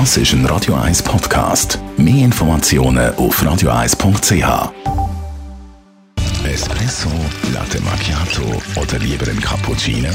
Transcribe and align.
Das 0.00 0.16
ist 0.16 0.32
ein 0.32 0.44
Radio 0.46 0.74
1 0.74 1.04
Podcast. 1.04 1.78
Mehr 1.96 2.24
Informationen 2.24 3.14
auf 3.14 3.40
radio1.ch. 3.40 4.72
Espresso, 6.44 7.08
Latte 7.52 7.80
Macchiato 7.80 8.60
oder 8.74 8.98
lieber 8.98 9.30
ein 9.30 9.40
Cappuccino? 9.40 10.08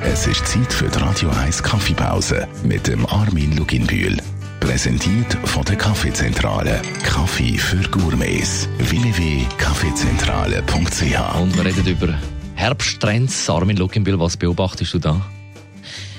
Es 0.00 0.28
ist 0.28 0.46
Zeit 0.46 0.72
für 0.72 0.86
die 0.86 1.00
Radio 1.00 1.28
1 1.30 1.60
Kaffeepause 1.60 2.46
mit 2.62 2.86
dem 2.86 3.04
Armin 3.06 3.56
Luginbühl. 3.56 4.16
Präsentiert 4.60 5.36
von 5.42 5.64
der 5.64 5.74
Kaffeezentrale. 5.74 6.80
Kaffee 7.02 7.58
für 7.58 7.82
Gourmets. 7.88 8.68
www.kaffeezentrale.ch 8.78 11.40
Und 11.40 11.56
wir 11.56 11.64
reden 11.64 11.84
über 11.84 12.14
Herbsttrends. 12.54 13.50
Armin 13.50 13.76
Luckenbühl, 13.76 14.20
was 14.20 14.36
beobachtest 14.36 14.94
du 14.94 15.00
da? 15.00 15.20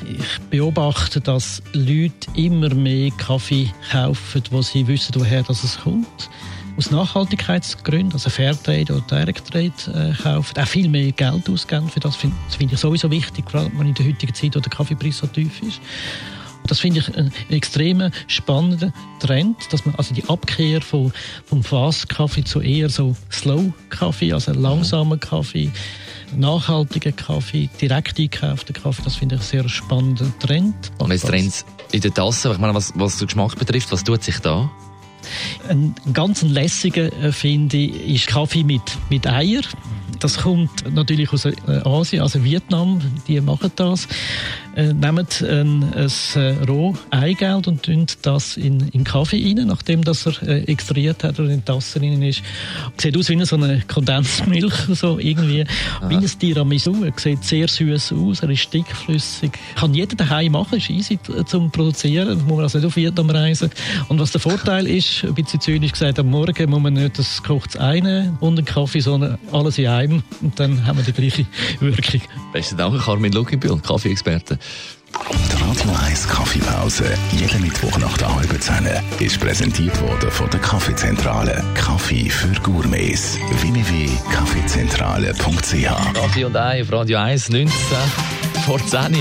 Ich 0.06 0.40
beobachte, 0.50 1.22
dass 1.22 1.62
Leute 1.74 2.28
immer 2.36 2.74
mehr 2.74 3.12
Kaffee 3.12 3.72
kaufen, 3.92 4.44
wo 4.52 4.62
sie 4.62 4.88
wissen, 4.88 5.16
woher 5.16 5.44
das 5.44 5.80
kommt. 5.80 6.30
Aus 6.78 6.92
Nachhaltigkeitsgründen, 6.92 8.14
also 8.14 8.30
Fairtrade 8.30 8.94
oder 8.94 9.02
Directtrade 9.02 9.72
äh, 9.94 10.22
kaufen, 10.22 10.58
auch 10.60 10.68
viel 10.68 10.88
mehr 10.90 11.12
Geld 11.12 11.50
ausgeben 11.50 11.90
für 11.90 12.00
das. 12.00 12.16
Find, 12.16 12.34
finde 12.56 12.76
ich 12.76 12.80
sowieso 12.80 13.10
wichtig, 13.10 13.46
allem 13.54 13.82
in 13.82 13.94
der 13.96 14.06
heutigen 14.06 14.34
Zeit, 14.34 14.56
wo 14.56 14.60
der 14.60 14.70
Kaffeepreis 14.70 15.18
so 15.18 15.28
tief 15.28 15.62
ist. 15.64 15.82
Das 16.68 16.80
finde 16.80 17.00
ich 17.00 17.16
einen 17.16 17.32
extrem 17.50 18.12
spannenden 18.28 18.94
Trend, 19.20 19.56
dass 19.72 19.86
man 19.86 19.96
also 19.96 20.14
die 20.14 20.28
Abkehr 20.28 20.82
von, 20.82 21.12
vom 21.46 21.64
Fast-Kaffee 21.64 22.44
zu 22.44 22.60
eher 22.60 22.90
so 22.90 23.16
Slow-Kaffee, 23.32 24.34
also 24.34 24.52
langsamer 24.52 25.18
Kaffee, 25.18 25.72
nachhaltiger 26.36 27.12
Kaffee, 27.12 27.70
direkt 27.80 28.20
eingekaufter 28.20 28.74
Kaffee, 28.74 29.02
das 29.04 29.16
finde 29.16 29.36
ich 29.36 29.42
einen 29.42 29.50
sehr 29.50 29.70
spannenden 29.70 30.34
Trend. 30.40 30.76
Und 30.98 31.12
jetzt 31.12 31.28
Trends 31.28 31.66
in 31.92 32.02
der 32.02 32.14
Tasse, 32.14 32.52
ich 32.52 32.58
meine, 32.58 32.74
was, 32.74 32.94
was 32.96 33.18
den 33.18 33.28
Geschmack 33.28 33.58
betrifft, 33.58 33.92
was 33.92 34.04
tut 34.04 34.24
sich 34.24 34.40
da? 34.40 34.70
Ein 35.68 35.96
ganz 36.14 36.42
lässiger, 36.42 37.12
äh, 37.22 37.32
finde 37.32 37.78
ich, 37.78 38.16
ist 38.16 38.28
Kaffee 38.28 38.64
mit, 38.64 38.82
mit 39.10 39.28
Eier. 39.28 39.62
Das 40.20 40.38
kommt 40.38 40.94
natürlich 40.94 41.32
aus 41.32 41.46
äh, 41.46 41.54
Asien, 41.84 42.22
also 42.22 42.44
Vietnam, 42.44 43.02
die 43.28 43.40
machen 43.42 43.72
das. 43.76 44.08
Äh, 44.78 44.94
nehmen 44.94 45.26
ein, 45.42 45.84
ein 45.96 46.12
äh, 46.36 46.66
Roh-Eigelb 46.68 47.66
und 47.66 47.82
tun 47.82 48.06
das 48.22 48.58
in, 48.58 48.88
in 48.90 49.04
Kaffee 49.04 49.44
rein, 49.44 49.66
nachdem 49.66 50.04
das 50.04 50.28
er 50.28 50.44
äh, 50.48 50.64
extrahiert 50.66 51.24
hat 51.24 51.40
oder 51.40 51.50
in 51.50 51.62
die 51.62 51.66
Tasse 51.66 52.00
rein 52.00 52.22
ist. 52.22 52.44
Sieht 52.96 53.18
aus 53.18 53.28
wie 53.30 53.44
so 53.44 53.56
eine 53.56 53.82
Kondensmilch, 53.88 54.76
so 54.94 55.18
irgendwie. 55.18 55.66
Aha. 56.00 56.10
Wie 56.10 56.18
ein 56.18 56.26
Tiramisu. 56.26 57.04
Er 57.04 57.14
sieht 57.16 57.44
sehr 57.44 57.68
süß 57.68 58.14
aus, 58.14 58.42
er 58.42 58.52
ist 58.52 58.72
dickflüssig. 58.72 59.54
Kann 59.76 59.96
jeder 59.96 60.16
daheim 60.16 60.52
machen, 60.52 60.78
ist 60.78 60.92
easy 60.92 61.18
zum 61.48 61.72
Produzieren. 61.72 62.38
Muss 62.46 62.58
man 62.58 62.60
also 62.60 62.78
nicht 62.78 62.86
auf 62.86 62.96
Vietnam 62.96 63.32
reisen. 63.32 63.72
Und 64.10 64.20
was 64.20 64.32
der 64.32 64.42
Vorteil 64.42 64.86
ist, 64.86 65.24
ein 65.24 65.34
bisschen 65.34 65.60
zynisch 65.60 65.94
gesagt, 65.94 66.20
am 66.20 66.28
Morgen 66.28 66.70
muss 66.70 66.82
man 66.82 66.94
nicht 66.94 67.18
das 67.18 67.42
kocht 67.42 67.80
eine 67.80 68.38
und 68.42 68.58
den 68.58 68.66
Kaffee, 68.66 69.00
sondern 69.00 69.40
alles 69.52 69.80
in 69.80 69.88
einem. 69.88 70.22
Und 70.42 70.60
dann 70.60 70.86
haben 70.86 71.00
wir 71.00 71.04
die 71.04 71.14
gleiche 71.14 71.48
Wirkung. 71.80 72.22
Besten 72.54 72.78
Dank, 72.78 73.02
Carmen 73.02 73.32
Luckenbühl, 73.32 73.80
Kaffee-Experte. 73.80 74.60
Die 75.32 75.64
Radio 75.64 75.92
1 76.06 76.28
Kaffeepause, 76.28 77.06
jeden 77.32 77.62
Mittwoch 77.62 77.98
nach 77.98 78.18
der 78.18 78.36
halben 78.36 78.60
Zehn, 78.62 78.88
ist 79.20 79.40
präsentiert 79.40 80.00
worden 80.02 80.30
von 80.32 80.50
der 80.50 80.60
Kaffeezentrale. 80.60 81.64
Kaffee 81.76 82.30
für 82.30 82.52
Gourmets. 82.62 83.38
www.kaffeezentrale.ch 83.62 86.14
Kaffee 86.14 86.44
und 86.46 86.56
Ei 86.56 86.82
auf 86.82 86.92
Radio 86.92 87.18
1, 87.20 87.50
19 87.50 87.72
vor 88.66 88.80
10. 88.86 89.18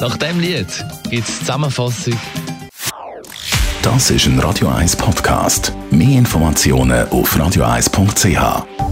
Nach 0.00 0.16
dem 0.16 0.40
Lied 0.40 0.66
gibt 1.10 1.28
es 1.28 1.38
Zusammenfassung. 1.40 2.14
Das 3.82 4.10
ist 4.10 4.26
ein 4.26 4.38
Radio 4.40 4.68
1 4.68 4.96
Podcast. 4.96 5.72
Mehr 5.90 6.18
Informationen 6.18 7.08
auf 7.08 7.36
radio1.ch. 7.36 8.87